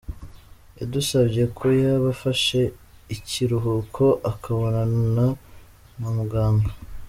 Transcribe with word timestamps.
Yadusabye 0.79 1.43
ko 1.57 1.65
yaba 1.81 2.07
afashe 2.15 2.59
ikiruhuko 3.15 4.05
akabonana 4.31 5.25
na 5.97 6.07
muganga. 6.17 6.71